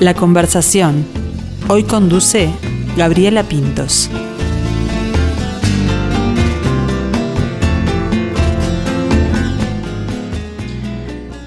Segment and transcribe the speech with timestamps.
[0.00, 1.04] La conversación.
[1.68, 2.48] Hoy conduce
[2.96, 4.08] Gabriela Pintos.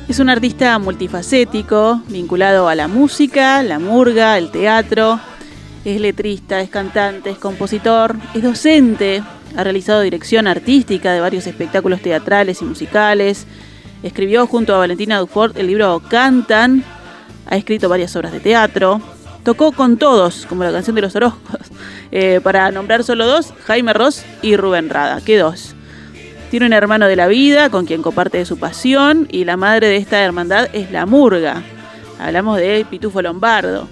[0.09, 5.21] Es un artista multifacético, vinculado a la música, la murga, el teatro.
[5.85, 9.23] Es letrista, es cantante, es compositor, es docente,
[9.55, 13.45] ha realizado dirección artística de varios espectáculos teatrales y musicales.
[14.03, 16.83] Escribió junto a Valentina Dufort el libro Cantan.
[17.47, 19.01] Ha escrito varias obras de teatro.
[19.43, 21.67] Tocó con todos, como la canción de los horóscopos.
[22.13, 25.21] Eh, para nombrar solo dos, Jaime Ross y Rubén Rada.
[25.25, 25.75] ¿Qué dos?
[26.49, 29.95] Tiene un hermano de la vida con quien comparte su pasión y la madre de
[29.95, 31.63] esta hermandad es la Murga.
[32.19, 33.87] Hablamos de Pitufo Lombardo.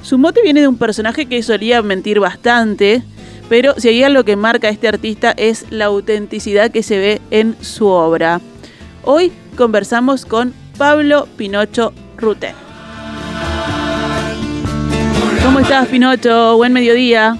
[0.00, 3.02] Su mote viene de un personaje que solía mentir bastante,
[3.50, 7.20] pero si hay algo que marca a este artista es la autenticidad que se ve
[7.30, 8.40] en su obra.
[9.04, 12.69] Hoy conversamos con Pablo Pinocho Ruten.
[15.70, 16.56] Estás, Pinocho?
[16.56, 17.38] Buen mediodía.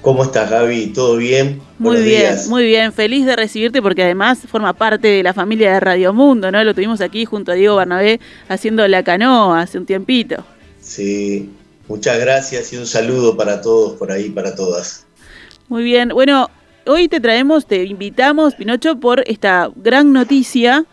[0.00, 0.94] ¿Cómo estás, Gaby?
[0.94, 1.60] ¿Todo bien?
[1.78, 2.90] Muy bien, muy bien.
[2.90, 6.64] Feliz de recibirte porque además forma parte de la familia de Radio Mundo, ¿no?
[6.64, 8.18] Lo tuvimos aquí junto a Diego Bernabé
[8.48, 10.42] haciendo la canoa hace un tiempito.
[10.80, 11.50] Sí,
[11.86, 15.04] muchas gracias y un saludo para todos por ahí, para todas.
[15.68, 16.48] Muy bien, bueno,
[16.86, 20.86] hoy te traemos, te invitamos, Pinocho, por esta gran noticia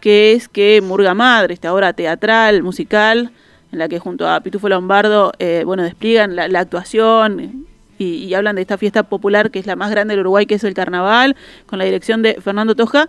[0.00, 3.30] que es que Murga Madre, esta obra teatral, musical,
[3.72, 7.66] en la que junto a Pitufo Lombardo, eh, bueno, despliegan la actuación,
[7.98, 10.64] y, hablan de esta fiesta popular que es la más grande del Uruguay, que es
[10.64, 13.08] el carnaval, con la dirección de Fernando Toja,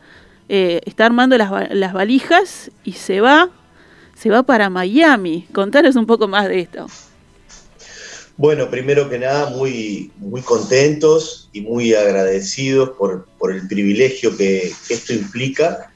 [0.50, 3.50] eh, está armando las, las, valijas y se va,
[4.16, 5.46] se va para Miami.
[5.52, 6.88] Contanos un poco más de esto.
[8.38, 14.72] Bueno, primero que nada, muy, muy contentos y muy agradecidos por, por el privilegio que,
[14.88, 15.92] que esto implica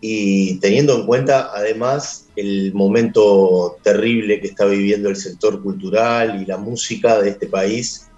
[0.00, 6.46] y teniendo en cuenta además el momento terrible que está viviendo el sector cultural y
[6.46, 8.08] la música de este país,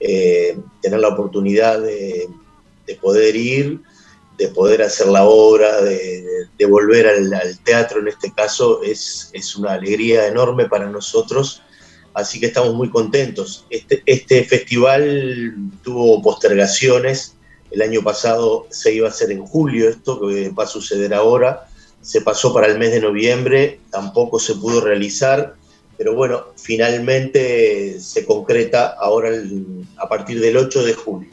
[0.00, 2.28] eh, tener la oportunidad de,
[3.00, 3.80] poder ir,
[4.38, 9.74] de poder hacer la obra, de, volver al, teatro en este caso, es, es, una
[9.74, 11.62] alegría enorme para nosotros.
[12.12, 13.66] Así que estamos muy contentos.
[13.70, 15.54] Este, este festival
[15.84, 17.36] tuvo postergaciones.
[17.70, 21.68] El año pasado se iba a hacer en julio esto, que va a suceder ahora.
[22.02, 25.54] Se pasó para el mes de noviembre, tampoco se pudo realizar
[26.00, 29.32] pero bueno, finalmente se concreta ahora
[29.98, 31.28] a partir del 8 de julio.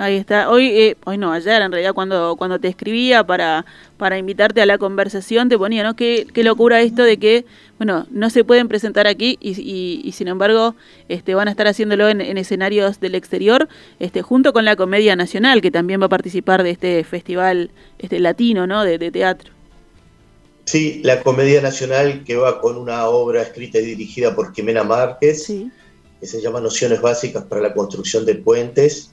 [0.00, 0.48] Ahí está.
[0.48, 3.66] Hoy, eh, hoy no, ayer en realidad cuando, cuando te escribía para,
[3.98, 5.94] para invitarte a la conversación te ponía, ¿no?
[5.94, 7.44] Qué, qué locura esto de que,
[7.76, 9.50] bueno, no se pueden presentar aquí y,
[10.02, 10.74] y, sin embargo
[11.10, 13.68] este, van a estar haciéndolo en, escenarios del exterior,
[13.98, 18.20] este, junto con la Comedia Nacional, que también va a participar de este festival este,
[18.20, 18.84] latino, ¿no?
[18.84, 19.52] de teatro.
[20.64, 25.46] Sí, la Comedia Nacional que va con una obra escrita y dirigida por Jimena Márquez,
[25.46, 29.12] que se llama Nociones Básicas para la Construcción de Puentes,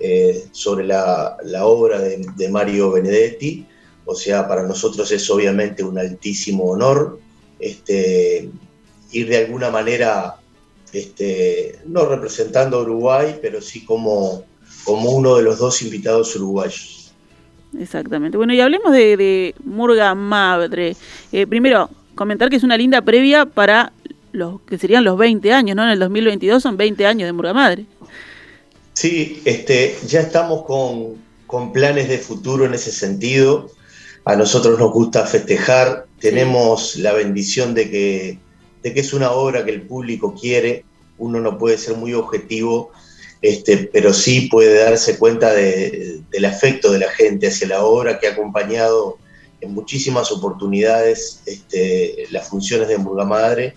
[0.00, 3.66] eh, sobre la, obra de, Mario Benedetti.
[4.06, 7.20] O sea, para nosotros es obviamente un altísimo honor
[7.58, 8.48] este,
[9.12, 10.36] ir de alguna manera,
[10.92, 14.44] este, no representando a Uruguay, pero sí como,
[14.84, 17.12] como uno de los dos invitados uruguayos.
[17.78, 18.36] Exactamente.
[18.36, 20.96] Bueno, y hablemos de, Murga Madre.
[21.30, 23.92] Eh, primero, comentar que es una linda previa para
[24.32, 25.84] los que serían los 20 años, ¿no?
[25.84, 27.84] En el 2022 son 20 años de Murga Madre.
[29.00, 31.14] Sí, este, ya estamos con,
[31.46, 33.70] con planes de futuro en ese sentido.
[34.26, 38.38] A nosotros nos gusta festejar, tenemos la bendición de que,
[38.82, 40.84] de que es una obra que el público quiere,
[41.16, 42.90] uno no puede ser muy objetivo
[43.40, 48.26] este, pero sí puede darse cuenta del afecto de la gente hacia la obra que
[48.26, 49.16] ha acompañado
[49.62, 53.76] en muchísimas oportunidades este, las funciones de Murga Madre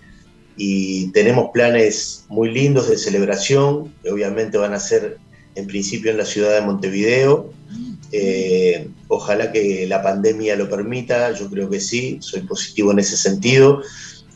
[0.56, 5.18] y tenemos planes muy lindos de celebración, que obviamente van a ser
[5.54, 7.52] en principio en la ciudad de Montevideo.
[8.12, 13.16] Eh, ojalá que la pandemia lo permita, yo creo que sí, soy positivo en ese
[13.16, 13.82] sentido.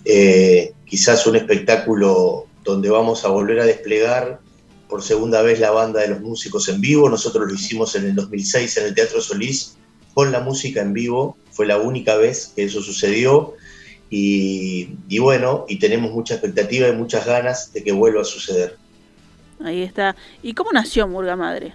[0.04, 4.40] Eh, quizás un espectáculo donde vamos a volver a desplegar
[4.88, 7.08] por segunda vez la banda de los músicos en vivo.
[7.08, 9.76] Nosotros lo hicimos en el 2006 en el Teatro Solís
[10.14, 11.36] con la música en vivo.
[11.52, 13.54] Fue la única vez que eso sucedió.
[14.10, 18.76] Y, bueno, y tenemos mucha expectativa y muchas ganas de que vuelva a suceder.
[19.62, 20.16] Ahí está.
[20.42, 21.74] ¿Y cómo nació Murga Madre?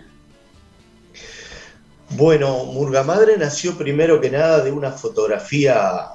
[2.11, 6.07] Bueno, Murga Madre nació primero que nada de una fotografía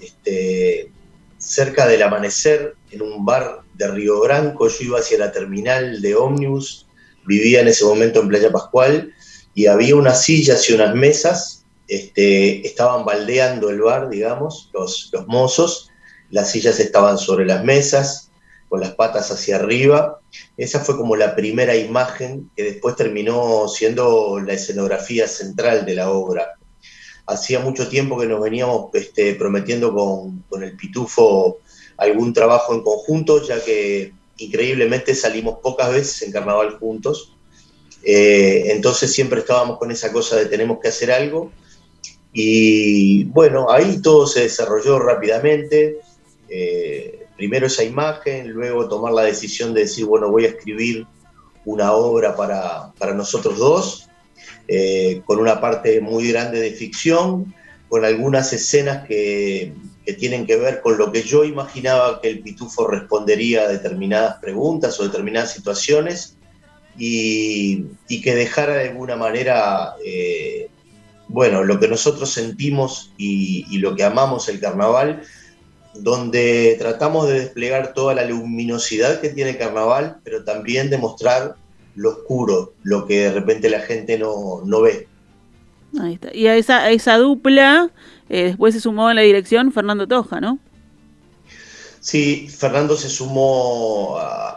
[0.00, 0.90] este,
[1.38, 4.68] cerca del amanecer en un bar de Río Branco.
[4.68, 6.86] Yo iba hacia la terminal de ómnibus,
[7.26, 9.12] vivía en ese momento en Playa Pascual
[9.54, 11.55] y había unas sillas y unas mesas.
[11.88, 15.90] Este, estaban baldeando el bar, digamos, los, los mozos.
[16.30, 18.30] Las sillas estaban sobre las mesas,
[18.68, 20.20] con las patas hacia arriba.
[20.56, 26.10] Esa fue como la primera imagen que después terminó siendo la escenografía central de la
[26.10, 26.56] obra
[27.26, 31.58] hacía mucho tiempo que nos veníamos este, prometiendo con, el Pitufo
[31.96, 37.34] algún trabajo en conjunto, ya que increíblemente salimos pocas veces en carnaval juntos.
[38.02, 41.50] Eh, entonces siempre estábamos con esa cosa de tenemos que hacer algo.
[42.38, 46.00] Y bueno, ahí todo se desarrolló rápidamente.
[46.50, 51.06] Eh, primero esa imagen, luego tomar la decisión de decir, bueno, voy a escribir
[51.64, 54.10] una obra para, para nosotros dos
[54.68, 57.54] eh, con una parte muy grande de ficción,
[57.88, 59.72] con algunas escenas que,
[60.18, 65.00] tienen que ver con lo que yo imaginaba que el pitufo respondería a determinadas preguntas
[65.00, 66.36] o determinadas situaciones
[66.98, 67.86] y,
[68.22, 70.68] que dejara de alguna manera, eh,
[71.28, 75.22] bueno, lo que nosotros sentimos y, y lo que amamos el carnaval,
[75.94, 81.56] donde tratamos de desplegar toda la luminosidad que tiene el carnaval, pero también de mostrar
[81.94, 85.08] lo oscuro, lo que de repente la gente no, ve.
[85.98, 86.34] Ahí está.
[86.34, 87.90] Y a esa, esa dupla
[88.28, 90.58] eh, después se sumó en la dirección Fernando Toja, ¿no?
[92.00, 94.16] Sí, Fernando se sumó,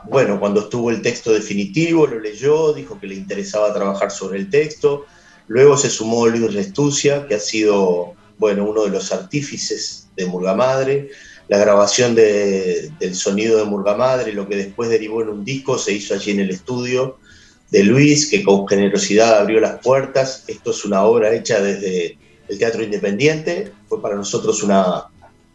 [0.09, 4.51] bueno, cuando estuvo el texto definitivo, lo leyó, dijo que le interesaba trabajar sobre el
[4.51, 5.05] texto.
[5.49, 10.53] Luego se sumó Luis Restucia, que ha sido, bueno, uno de los artífices de Murga
[10.53, 11.09] Madre.
[11.47, 15.91] La grabación del sonido de Murga Madre, lo que después derivó en un disco, se
[15.91, 17.17] hizo allí en el estudio
[17.71, 20.43] de Luis, que con generosidad abrió las puertas.
[20.47, 25.05] Esto es una obra hecha desde el Teatro Independiente, fue para nosotros una,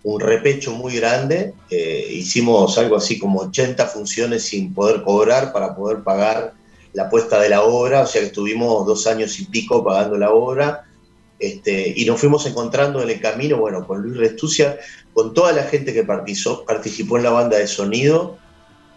[0.02, 1.55] un repecho muy grande.
[1.70, 6.55] Eh, hicimos algo así como 80 funciones sin poder cobrar para poder pagar
[6.94, 10.32] la puesta de la obra, o sea que estuvimos dos años y pico pagando la
[10.32, 10.85] obra.
[11.38, 14.79] Este, y nos fuimos encontrando en el camino, bueno, con Luis Restucia,
[15.12, 18.38] con toda la gente que participó, en la banda de sonido,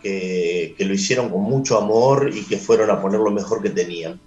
[0.02, 4.20] que, lo hicieron con mucho amor y que fueron a poner lo mejor que tenían.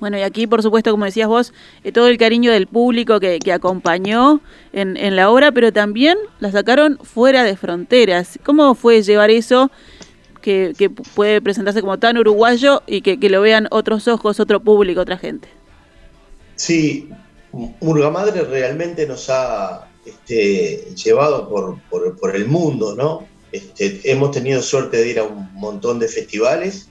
[0.00, 1.54] Bueno, y aquí, por supuesto, como decías vos,
[1.84, 4.40] eh, todo el cariño del público que, acompañó
[4.72, 8.38] en, la obra, pero también la sacaron fuera de fronteras.
[8.44, 9.70] ¿Cómo fue llevar eso
[10.44, 15.16] que, puede presentarse como tan uruguayo y que, lo vean otros ojos, otro público, otra
[15.16, 15.48] gente?
[16.56, 17.08] Sí,
[17.80, 21.78] Murga Madre realmente nos ha este, llevado por,
[22.18, 23.26] por el mundo, ¿no?
[23.52, 26.88] Este, hemos tenido suerte de ir a un montón de festivales,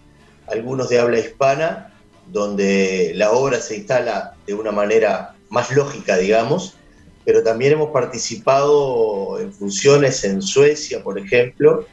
[0.48, 1.94] algunos de habla hispana,
[2.32, 6.76] donde la obra se instala de una manera más lógica, digamos,
[7.26, 11.86] pero también hemos participado en funciones en Suecia, por ejemplo,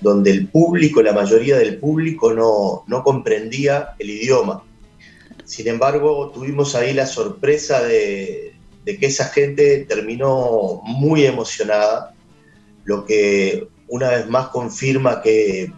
[0.00, 4.64] donde el público, la mayoría del público no, comprendía el idioma.
[5.44, 12.14] Sin embargo, tuvimos ahí la sorpresa de, de que esa gente terminó muy emocionada,
[12.84, 15.72] lo que una vez más confirma que,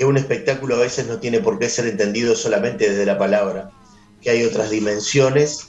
[0.00, 3.70] un espectáculo a veces no tiene por qué ser entendido solamente desde la palabra,
[4.20, 5.68] que hay otras dimensiones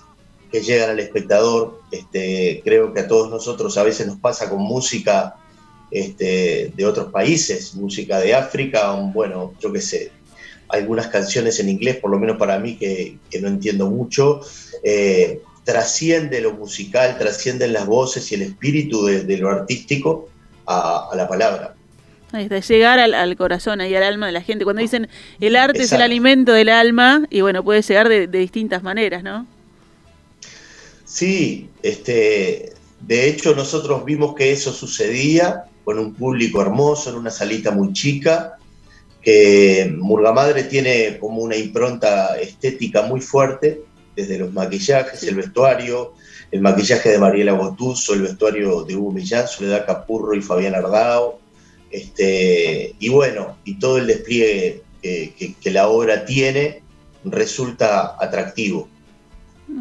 [0.52, 1.80] que llegan al espectador.
[1.92, 5.36] Este, creo que a todos nosotros a veces nos pasa con música
[5.96, 10.12] este, de otros países, música de África, bueno, yo qué sé,
[10.68, 14.42] algunas canciones en inglés, por lo menos para mí que, no entiendo mucho,
[14.84, 20.30] eh, trasciende lo musical, trascienden las voces y el espíritu de lo artístico
[20.66, 21.76] a, la palabra.
[22.34, 24.66] Ahí está, llegar al, corazón y al alma de la gente.
[24.66, 25.08] Cuando dicen
[25.40, 29.48] el arte es el alimento del alma, y bueno, puede llegar de, distintas maneras, ¿no?
[31.06, 37.32] Sí, este, de hecho nosotros vimos que eso sucedía con un público hermoso en una
[37.32, 38.58] salita muy chica,
[39.22, 43.82] que Murga Madre tiene como una impronta estética muy fuerte,
[44.16, 46.14] desde los maquillajes, el vestuario,
[46.52, 51.40] el maquillaje de Mariela Botuso, el vestuario de Hugo Millán, Soledad Capurro y Fabián Ardao,
[51.92, 56.82] este, y bueno, y todo el despliegue que, la obra tiene
[57.24, 58.90] resulta atractivo.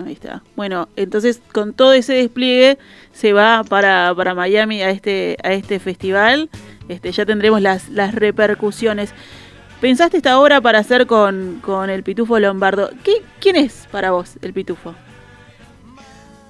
[0.05, 0.43] Ahí está.
[0.57, 2.79] Bueno, entonces con todo ese despliegue
[3.13, 6.51] se va para, Miami a este, a este festival.
[6.89, 9.11] Este, ya tendremos las, las repercusiones.
[9.81, 11.61] ¿Pensaste esta obra para hacer con,
[11.91, 12.91] el Pitufo Lombardo?
[13.05, 14.95] ¿Qué, ¿Quién es para vos el Pitufo?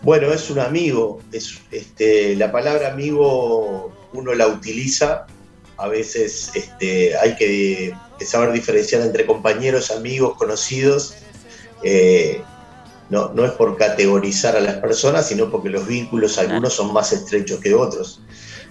[0.02, 1.20] Bueno, es un amigo.
[1.32, 5.26] Es, este, la palabra amigo uno la utiliza.
[5.76, 11.16] A veces este, hay que, saber diferenciar entre compañeros, amigos, conocidos.
[11.82, 12.40] Eh,
[13.10, 17.12] no, no es por categorizar a las personas, sino porque los vínculos algunos son más
[17.12, 18.20] estrechos que otros.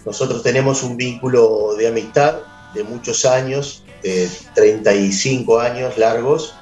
[0.06, 2.40] Nosotros tenemos un vínculo de amistad
[2.74, 6.56] de muchos años, de 35 años largos,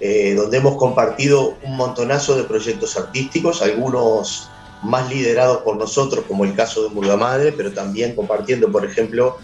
[0.00, 4.48] eh, donde hemos compartido un montonazo de proyectos artísticos, algunos
[4.82, 9.38] más liderados por nosotros, como el caso de Murga Madre, pero también compartiendo, por ejemplo,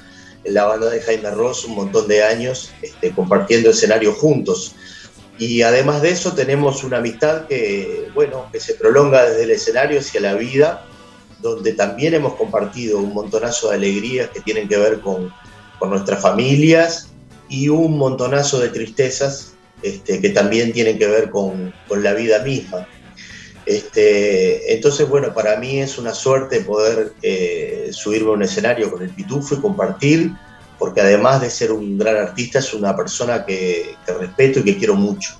[0.45, 4.75] en la banda de Jaime Ross un montón de años, este, compartiendo escenarios juntos.
[5.45, 9.99] Y además de eso tenemos una amistad que, bueno, que se prolonga desde el escenario
[9.99, 10.87] hacia la vida,
[11.41, 15.35] donde también hemos compartido un montonazo de alegrías que tienen que ver con,
[15.81, 17.09] con nuestras familias
[17.49, 22.39] y un montonazo de tristezas este, que también tienen que ver con, con la vida
[22.45, 22.87] misma.
[23.67, 29.03] Este, entonces, bueno, para mí es una suerte poder eh, subirme a un escenario con
[29.03, 30.31] el Pitufo y compartir,
[30.83, 34.77] porque además de ser un gran artista, es una persona que, que respeto y que
[34.77, 35.35] quiero mucho.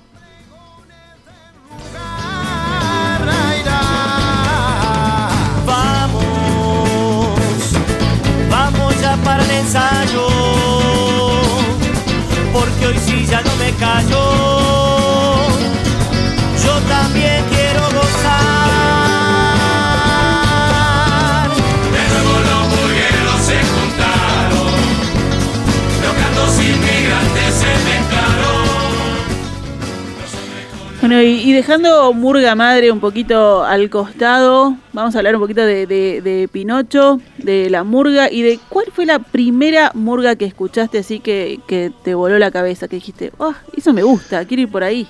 [31.63, 36.49] Dejando Murga Madre un poquito al costado, vamos a hablar un poquito de, de- de
[36.51, 41.61] Pinocho, de la Murga y de cuál fue la primera Murga que escuchaste así que,
[41.65, 45.07] que te voló la cabeza, que dijiste, oh, eso me gusta, quiero ir por ahí.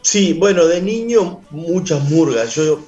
[0.00, 2.54] Sí, bueno, de niño muchas murgas.
[2.54, 2.80] Yo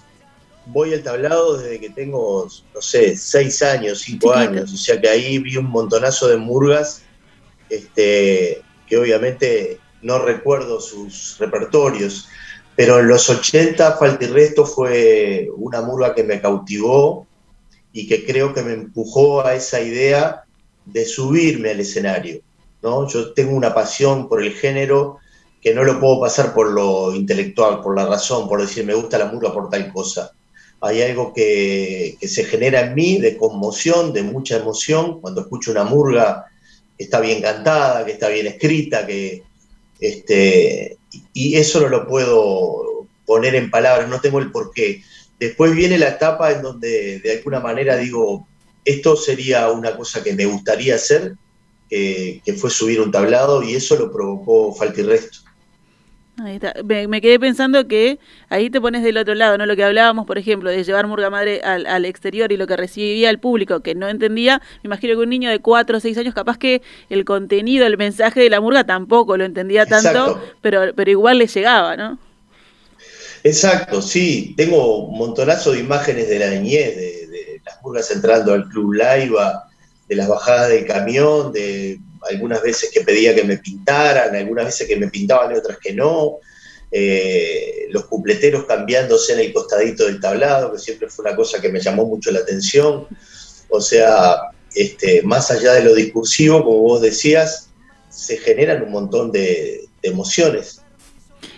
[0.64, 4.72] voy al tablado desde que tengo, no sé, seis años, cinco años.
[4.72, 7.02] O sea que ahí vi un montonazo de murgas,
[7.68, 12.26] este, que obviamente no recuerdo sus repertorios.
[12.76, 14.28] Pero en los 80, Falta y
[14.64, 17.26] fue una murga que me cautivó
[17.92, 20.44] y que creo que me empujó a esa idea
[20.84, 22.40] de subirme al escenario.
[22.82, 23.08] ¿no?
[23.08, 25.18] Yo tengo una pasión por el género
[25.62, 29.18] que no lo puedo pasar por lo intelectual, por la razón, por decir me gusta
[29.18, 30.32] la murga por tal cosa.
[30.80, 35.70] Hay algo que, que se genera en mí de conmoción, de mucha emoción, cuando escucho
[35.70, 36.44] una murga
[36.98, 39.44] que está bien cantada, que está bien escrita, que,
[40.00, 40.98] este,
[41.32, 45.02] y eso no lo puedo poner en palabras, no tengo el porqué.
[45.38, 48.46] Después viene la etapa en donde de alguna manera digo,
[48.84, 51.34] esto sería una cosa que me gustaría hacer,
[51.88, 55.43] que, que fue subir un tablado, y eso lo provocó Falta y Resto.
[56.36, 56.74] Ahí está.
[56.84, 59.66] Me, me quedé pensando que ahí te pones del otro lado, ¿no?
[59.66, 62.76] Lo que hablábamos, por ejemplo, de llevar Murga Madre al, al exterior y lo que
[62.76, 64.60] recibía el público que no entendía.
[64.82, 67.96] Me imagino que un niño de 4 o 6 años, capaz que el contenido, el
[67.96, 70.40] mensaje de la Murga tampoco lo entendía tanto, Exacto.
[70.60, 72.18] pero, pero igual le llegaba, ¿no?
[73.44, 78.54] Exacto, sí, tengo un montonazo de imágenes de la niñez, de, de las murgas entrando
[78.54, 79.68] al Club Laiva,
[80.08, 82.00] de las bajadas del camión, de
[82.30, 85.92] algunas veces que pedía que me pintaran, algunas veces que me pintaban y otras que
[85.92, 86.38] no,
[86.90, 91.68] eh, los cupleteros cambiándose en el costadito del tablado, que siempre fue una cosa que
[91.68, 93.06] me llamó mucho la atención.
[93.68, 94.36] O sea,
[94.74, 97.70] este, más allá de lo discursivo, como vos decías,
[98.10, 100.82] se generan un montón de, de emociones.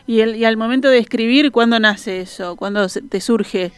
[0.07, 2.57] Y, el, y al momento de escribir, ¿cuándo nace eso?
[2.57, 3.73] ¿Cuándo te surge?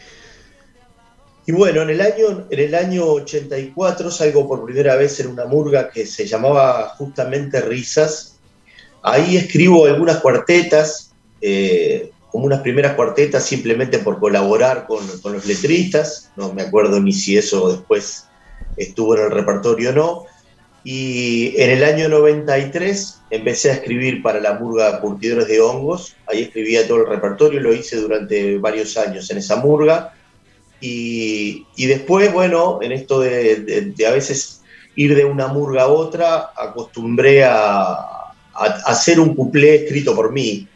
[1.49, 5.45] Y bueno, en el año, en el año 84 salgo por primera vez en una
[5.45, 8.37] murga que se llamaba justamente Risas.
[9.01, 15.47] Ahí escribo algunas cuartetas, eh, como unas primeras cuartetas simplemente por colaborar con, con los
[15.47, 16.29] letristas.
[16.35, 18.25] No me acuerdo ni si eso después
[18.77, 20.25] estuvo en el repertorio o no.
[20.83, 26.15] Y en el año 93 empecé a escribir para la murga Curtidores de Hongos.
[26.27, 30.13] Ahí escribía todo el repertorio, lo hice durante varios años en esa murga.
[30.81, 34.61] Y, y después, bueno, en esto de, de- de a veces
[34.95, 37.53] ir de una murga a otra, acostumbré a,
[37.93, 40.67] a- a hacer un cuplé escrito por mí.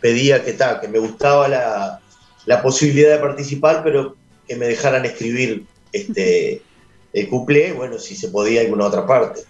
[0.00, 2.00] Pedía que, ta, que me gustaba la,
[2.46, 4.16] la posibilidad de participar, pero
[4.46, 6.62] que me dejaran escribir este,
[7.12, 9.42] el cuplé, bueno, si se podía alguna otra parte.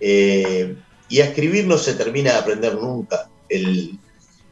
[0.00, 0.76] Eh,
[1.08, 3.28] y a escribir no se termina de aprender nunca.
[3.48, 3.98] El,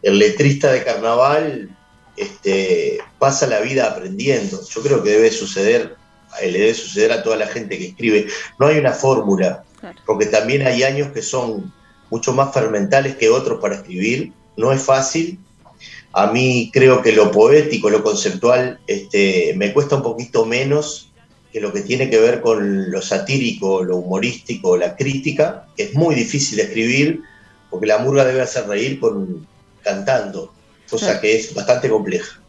[0.03, 1.76] el letrista de carnaval
[2.17, 4.61] este, pasa la vida aprendiendo.
[4.69, 5.97] Yo creo que debe suceder,
[6.41, 8.27] eh, le debe suceder a toda la gente que escribe.
[8.59, 9.65] No hay una fórmula,
[10.05, 11.73] porque también hay años que son
[12.11, 14.33] mucho más fermentales que otros para escribir.
[14.57, 15.39] No es fácil.
[16.13, 21.13] A mí creo que lo poético, lo conceptual, este, me cuesta un poquito menos
[21.53, 25.95] que lo que tiene que ver con lo satírico, lo humorístico, la crítica, que es
[25.95, 27.23] muy difícil de escribir,
[27.71, 29.47] porque la murga debe hacer reír con,
[29.83, 30.53] cantando.
[30.89, 32.41] Cosa que es bastante compleja.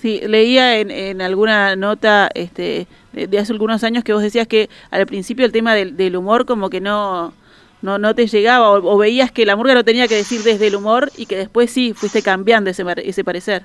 [0.00, 5.06] Sí, leía en, alguna nota este, de, hace algunos años que vos decías que al
[5.06, 7.32] principio el tema del, humor como que no,
[7.80, 10.76] no, no te llegaba o, veías que la murga lo tenía que decir desde el
[10.76, 13.64] humor y que después sí fuiste cambiando ese, ese parecer.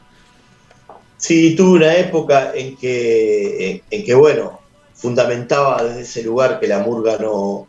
[1.17, 4.59] Sí, tuve una época en que, en, que, bueno,
[4.95, 7.67] fundamentaba desde ese lugar que la murga no,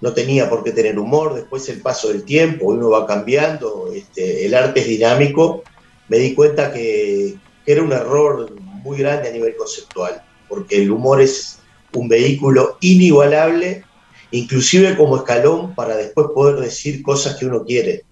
[0.00, 4.46] no tenía por qué tener humor, después el paso del tiempo, uno va cambiando, este,
[4.46, 5.64] el arte es dinámico,
[6.08, 10.90] me di cuenta que, que era un error muy grande a nivel conceptual, porque el
[10.90, 11.58] humor es
[11.94, 13.84] un vehículo inigualable,
[14.30, 18.04] inclusive como escalón para después poder decir cosas que uno quiere.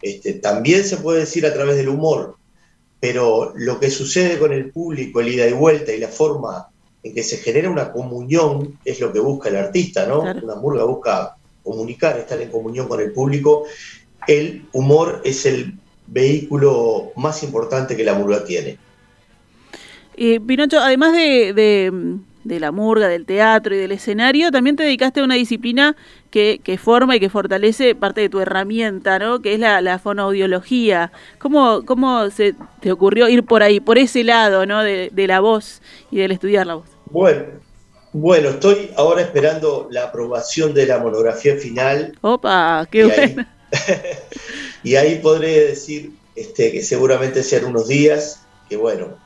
[0.00, 2.36] Este, también se puede decir a través del humor,
[3.00, 6.68] pero lo que sucede con el público, el ida y vuelta y la forma
[7.02, 10.20] en que se genera una comunión es lo que busca el artista, ¿no?
[10.20, 13.64] Una murga busca comunicar, estar en comunión con el público.
[14.26, 18.78] El humor es el vehículo más importante que la murga tiene.
[20.16, 25.24] Eh, Pinocho, además de, la murga, del teatro y del escenario, también te dedicaste a
[25.24, 25.96] una disciplina
[26.30, 29.40] que, forma y que fortalece parte de tu herramienta, ¿no?
[29.40, 31.10] Que es la, fonoaudiología.
[31.38, 34.82] ¿Cómo, ¿Cómo se te ocurrió ir por ahí, por ese lado, ¿no?
[34.82, 36.88] De, la voz y del estudiar la voz.
[37.06, 37.44] Bueno,
[38.12, 42.16] bueno, estoy ahora esperando la aprobación de la monografía final.
[42.20, 42.86] ¡Opa!
[42.90, 43.46] ¡Qué bueno!
[44.84, 49.16] y ahí podré decir este, que seguramente sean unos días, que bueno,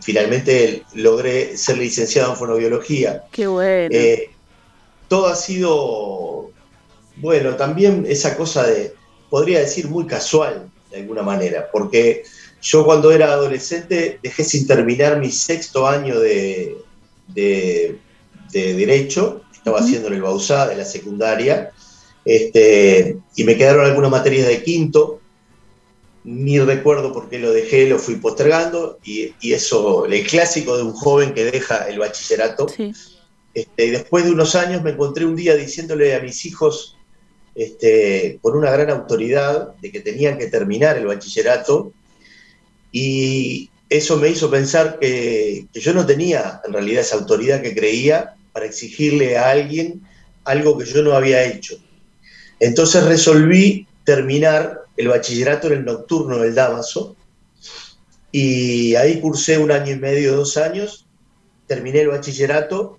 [0.00, 3.24] finalmente logré ser licenciado en fonobiología.
[3.32, 3.88] Qué bueno.
[3.90, 4.30] Eh,
[5.08, 6.50] todo ha sido,
[7.16, 8.94] bueno, también esa cosa de,
[9.30, 12.24] podría decir, muy casual de alguna manera, porque
[12.62, 16.76] yo cuando era adolescente dejé sin terminar mi sexto año de,
[17.28, 17.98] de,
[18.52, 21.72] Derecho, estaba haciendo en el Bausá de la secundaria,
[22.24, 25.20] este, y me quedaron algunas materias de quinto,
[26.24, 30.92] ni recuerdo por qué lo dejé, lo fui postergando, y, eso, el clásico de un
[30.92, 32.66] joven que deja el bachillerato.
[33.52, 36.96] Este, y después de unos años me encontré un día diciéndole a mis hijos,
[37.54, 41.92] este, con una gran autoridad, de que tenían que terminar el bachillerato,
[42.90, 47.74] y eso me hizo pensar que, que yo no tenía en realidad esa autoridad que
[47.74, 50.02] creía para exigirle a alguien
[50.44, 51.76] algo que yo no había hecho.
[52.60, 57.16] Entonces resolví terminar el bachillerato en el nocturno del Damaso
[58.30, 61.06] y ahí cursé un año y medio, dos años,
[61.66, 62.98] terminé el bachillerato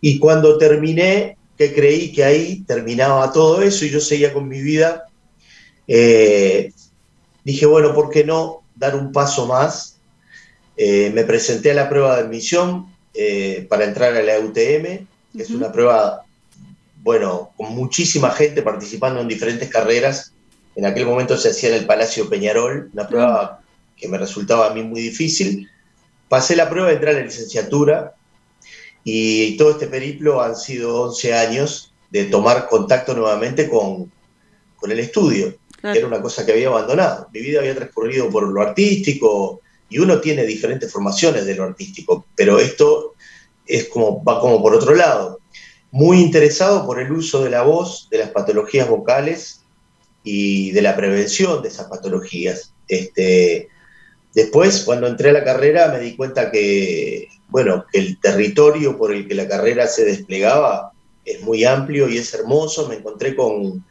[0.00, 4.62] y cuando terminé, que creí que ahí terminaba todo eso y yo seguía con mi
[4.62, 5.04] vida,
[5.86, 6.72] eh,
[7.44, 9.98] dije, bueno, ¿por qué no dar un paso más?
[10.76, 15.42] Eh, me presenté a la prueba de admisión eh, para entrar a la UTM, que
[15.42, 16.22] es una prueba,
[17.02, 20.34] bueno, con muchísima gente participando en diferentes carreras
[20.76, 23.60] en aquel momento se hacía en el Palacio Peñarol, una prueba
[23.96, 25.68] que me resultaba a mí muy difícil.
[26.28, 28.14] Pasé la prueba, entré a la licenciatura
[29.02, 34.10] y todo este periplo han sido 11 años de tomar contacto nuevamente con,
[34.82, 37.28] el estudio, que era una cosa que había abandonado.
[37.32, 39.60] Mi vida había transcurrido por lo artístico
[39.90, 43.16] y uno tiene diferentes formaciones de lo artístico, pero esto
[43.66, 45.39] es como, va como por otro lado.
[45.92, 49.62] Muy interesado por el uso de la voz, de las patologías vocales
[50.22, 52.72] y de la prevención de esas patologías.
[52.86, 53.68] Este,
[54.34, 59.12] después, cuando entré a la carrera, me di cuenta que, bueno, que el territorio por
[59.12, 60.92] el que la carrera se desplegaba
[61.24, 62.88] es muy amplio y es hermoso.
[62.88, 63.84] Me encontré con,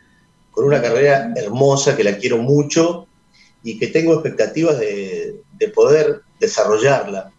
[0.51, 3.07] con una carrera hermosa que la quiero mucho
[3.63, 7.31] y que tengo expectativas de, de poder desarrollarla.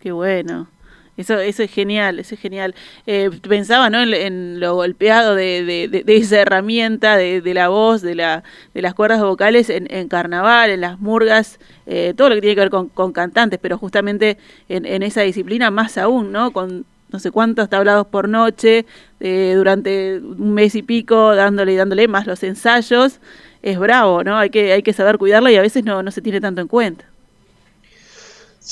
[0.00, 0.68] Qué bueno.
[1.16, 2.74] Eso, eso es genial, eso es genial.
[3.06, 4.00] Eh, pensaba ¿no?
[4.00, 9.68] en, lo golpeado de, esa herramienta, de, la voz, de, la, de las cuerdas vocales
[9.68, 13.76] en, carnaval, en las murgas, eh, todo lo que tiene que ver con, cantantes, pero
[13.76, 14.38] justamente
[14.70, 16.50] en, esa disciplina más aún, ¿no?
[16.52, 18.86] Con no sé cuántos tablados por noche,
[19.20, 23.20] eh, durante un mes y pico, dándole y dándole más los ensayos.
[23.60, 24.38] Es bravo, ¿no?
[24.38, 26.68] Hay que, hay que saber cuidarla y a veces no, no se tiene tanto en
[26.68, 27.11] cuenta.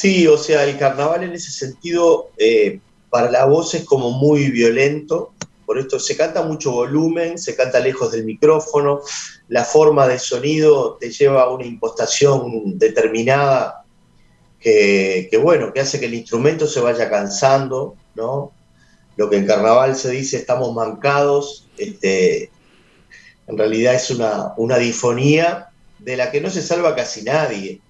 [0.00, 4.50] Sí, o sea, el carnaval en ese sentido eh, para la voz es como muy
[4.50, 5.34] violento,
[5.66, 9.02] por esto se canta mucho volumen, se canta lejos del micrófono,
[9.48, 13.84] la forma de sonido te lleva a una impostación determinada
[14.58, 18.52] que, bueno, que hace que el instrumento se vaya cansando, ¿no?
[19.18, 22.50] Lo que en carnaval se dice estamos mancados, este,
[23.46, 27.82] en realidad es una, una difonía de la que no se salva casi nadie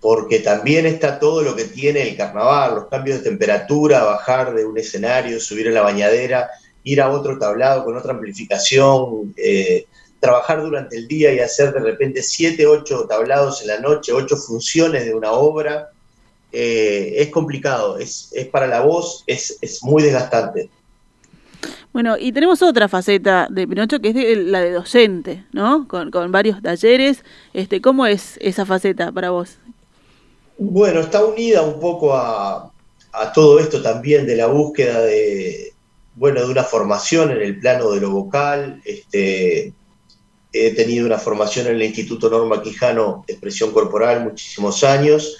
[0.00, 4.64] porque también está todo lo que tiene el carnaval, los cambios de temperatura, bajar de
[4.64, 6.50] un escenario, subir a la bañadera,
[6.84, 9.86] ir a otro tablado con otra amplificación, eh,
[10.20, 14.36] trabajar durante el día y hacer de repente siete, ocho tablados en la noche, ocho
[14.36, 15.90] funciones de una obra,
[16.52, 20.70] eh, es complicado, es, para la voz, es, muy desgastante.
[21.92, 25.88] Bueno, y tenemos otra faceta de Pinocho que es la de docente, ¿no?
[25.88, 27.24] Con, varios talleres.
[27.52, 29.58] Este, ¿Cómo es esa faceta para vos?
[30.60, 32.72] Bueno, está unida un poco a,
[33.32, 35.72] todo esto también de la búsqueda de,
[36.16, 38.82] bueno, de una formación en el plano de lo vocal.
[38.84, 39.72] Este,
[40.52, 45.36] he tenido una formación en el Instituto Norma Quijano de Expresión Corporal muchísimos años.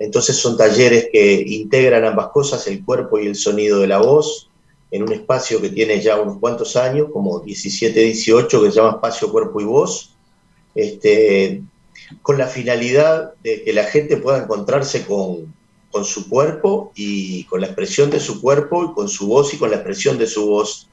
[0.00, 4.50] Entonces son talleres que integran ambas cosas, el cuerpo y el sonido de la voz,
[4.90, 8.90] en un espacio que tiene ya unos cuantos años, como 17, 18, que se llama
[8.96, 10.12] Espacio Cuerpo y Voz,
[10.74, 11.62] este,
[12.22, 15.54] con la finalidad de que la gente pueda encontrarse con,
[15.90, 19.58] con su cuerpo y con la expresión de su cuerpo y con su voz y
[19.58, 20.88] con la expresión de su voz,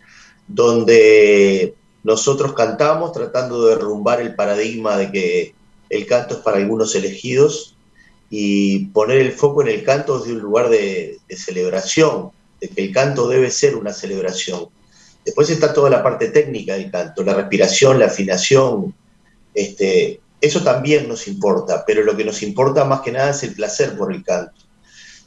[0.47, 5.56] donde nosotros cantamos tratando de derrumbar el paradigma de que
[5.89, 7.76] el canto es para algunos elegidos
[8.30, 12.91] y poner el foco en el canto desde un lugar de, celebración, de que el
[12.91, 14.67] canto debe ser una celebración.
[15.23, 18.93] Después está toda la parte técnica del canto, la respiración, la afinación,
[19.54, 23.56] este, eso también nos importa, pero lo que nos importa más que nada es el
[23.56, 24.60] placer por el canto.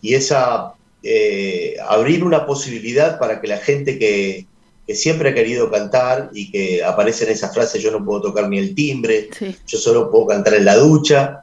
[0.03, 4.47] Y esa, eh, abrir una posibilidad para que la gente que,
[4.89, 8.59] siempre ha querido cantar y que aparece en esa frase, yo no puedo tocar ni
[8.59, 9.31] el timbre,
[9.67, 11.43] yo solo puedo cantar en la ducha,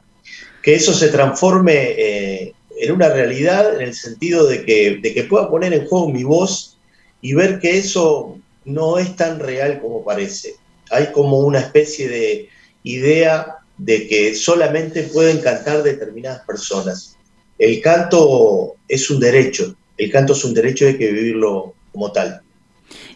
[0.62, 5.24] que eso se transforme eh, en una realidad en el sentido de que, de que
[5.24, 6.78] pueda poner en juego mi voz
[7.20, 10.54] y ver que eso no es tan real como parece.
[10.90, 12.48] Hay como una especie de
[12.82, 17.16] idea de que solamente pueden cantar determinadas personas.
[17.58, 22.12] El canto es un derecho, el canto es un derecho y hay que vivirlo como
[22.12, 22.42] tal.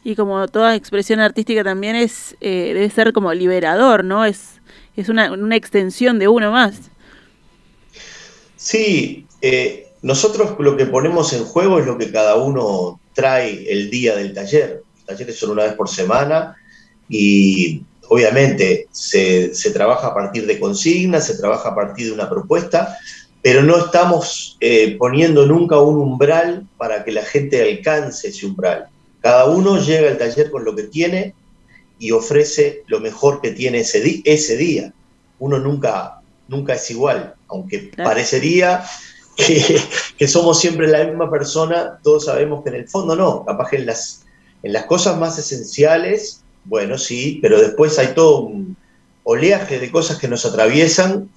[0.05, 4.25] Y como toda expresión artística también es, eh, debe ser como liberador, ¿no?
[4.25, 4.61] Es,
[4.97, 6.91] es una, una extensión de uno más.
[8.57, 13.91] Sí, eh, nosotros lo que ponemos en juego es lo que cada uno trae el
[13.91, 14.83] día del taller.
[14.97, 16.57] Los talleres son una vez por semana
[17.09, 22.99] y obviamente se, trabaja a partir de consignas, se trabaja a partir de una propuesta,
[23.43, 28.89] pero no estamos eh, poniendo nunca un umbral para que la gente alcance ese umbral.
[29.21, 31.35] Cada uno llega al taller con lo que tiene
[31.99, 34.93] y ofrece lo mejor que tiene ese, ese día.
[35.39, 38.85] Uno nunca, nunca es igual aunque parecería
[39.37, 43.77] que, somos siempre la misma persona, todos sabemos que en el fondo no, capaz que
[43.77, 44.25] en las,
[44.63, 48.77] en las cosas más esenciales, bueno, sí, pero después hay todo un
[49.25, 51.29] oleaje de cosas que nos atraviesan.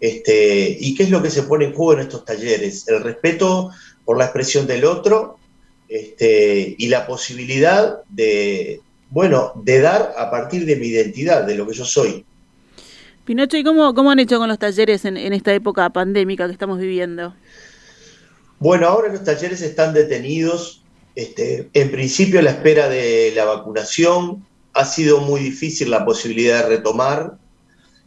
[0.00, 2.88] Este, ¿Y qué es lo que se pone en juego en estos talleres?
[2.88, 3.70] El respeto
[4.04, 5.38] por la expresión del otro
[5.88, 8.80] este, y la posibilidad de,
[9.10, 12.24] bueno, de dar a partir de mi identidad, de lo que yo soy.
[13.24, 16.78] Pinocho, ¿y cómo, cómo han hecho con los talleres en, esta época pandémica que estamos
[16.78, 17.34] viviendo?
[18.58, 20.82] Bueno, ahora los talleres están detenidos.
[21.14, 26.62] Este, en principio, a la espera de la vacunación, ha sido muy difícil la posibilidad
[26.62, 27.38] de retomar.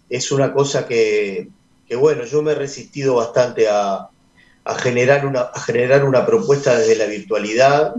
[0.10, 1.50] Es una cosa que,
[1.98, 4.10] bueno, yo me he resistido bastante a,
[4.80, 7.96] generar, una, a generar una propuesta desde la virtualidad,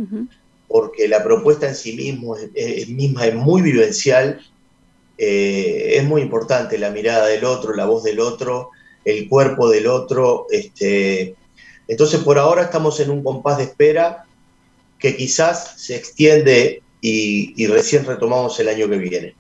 [0.69, 4.41] porque la propuesta en sí mismo es, misma es muy vivencial
[5.19, 8.71] eh, es muy importante la mirada del otro, la voz del otro,
[9.05, 10.47] el cuerpo del otro.
[10.51, 11.35] Este,
[11.89, 14.27] entonces, por ahora estamos en un compás de espera
[14.99, 19.35] que quizás se extiende y, recién retomamos el año que viene.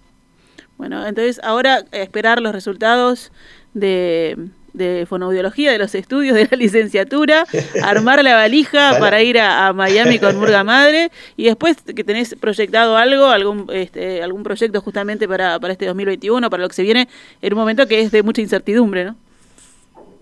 [0.78, 3.32] Bueno, entonces ahora esperar los resultados
[3.74, 4.36] de,
[4.72, 7.46] de fonoaudiología, de los estudios de la licenciatura,
[7.82, 12.96] armar la valija para ir a, Miami con Murga Madre y después que tenés proyectado
[12.96, 17.08] algo, algún este, algún proyecto justamente para, para este 2021, para lo que se viene,
[17.42, 19.16] en un momento que es de mucha incertidumbre, ¿no?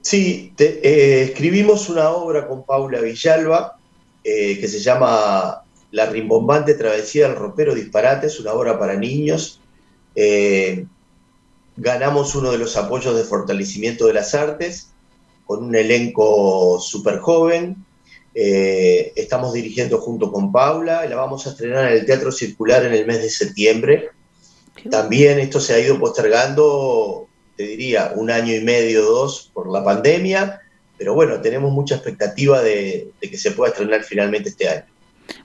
[0.00, 3.78] Sí, eh, escribimos una obra con Paula Villalba
[4.22, 5.63] eh, que se llama
[5.94, 9.60] La rimbombante travesía del ropero disparate, es una obra para niños.
[10.16, 10.86] Eh,
[11.76, 14.88] ganamos uno de los apoyos de fortalecimiento de las artes
[15.46, 17.76] con un elenco súper joven.
[18.34, 22.92] Eh, estamos dirigiendo junto con Paula, la vamos a estrenar en el Teatro Circular en
[22.92, 24.08] el mes de septiembre.
[24.90, 29.84] También esto se ha ido postergando, te diría, un año y medio, dos, por la
[29.84, 30.60] pandemia,
[30.98, 34.93] pero bueno, tenemos mucha expectativa de que se pueda estrenar finalmente este año.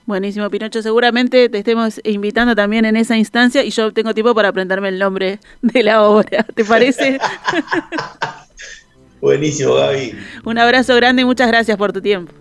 [0.06, 0.82] Buenísimo, Pinocho.
[0.82, 4.98] Seguramente te estemos invitando también en esa instancia y yo tengo tiempo para aprenderme el
[4.98, 6.44] nombre de la obra.
[6.54, 7.18] ¿Te parece?
[9.20, 10.14] Buenísimo, Gaby.
[10.44, 12.32] Un abrazo grande y muchas gracias por tu tiempo.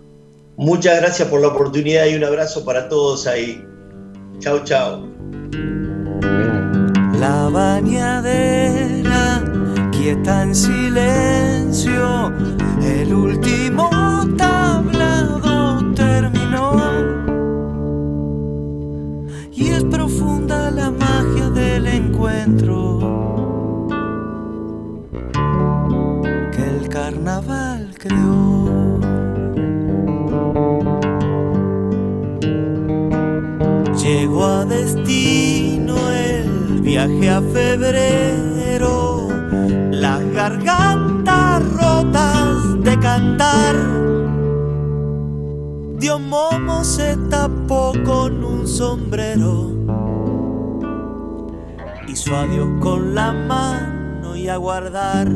[0.57, 3.63] Muchas gracias por la oportunidad y un abrazo para todos ahí.
[4.39, 5.07] Chao, chao.
[7.19, 9.43] La bañadera
[9.91, 12.33] quieta en silencio,
[12.81, 13.98] el último
[26.51, 28.99] que el carnaval creó.
[34.01, 39.27] Llegó a destino el viaje a febrero,
[39.91, 43.75] las gargantas rotas de cantar.
[45.97, 49.68] Dios Momo se tapó con un sombrero,
[52.29, 55.27] hizo adiós con la mano y a guardar